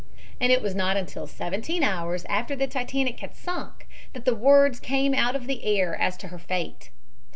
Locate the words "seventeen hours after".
1.27-2.55